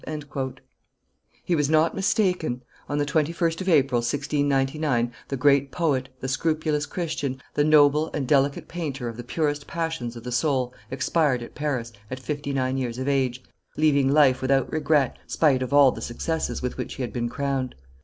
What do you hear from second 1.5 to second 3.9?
was not mistaken: on the 21st of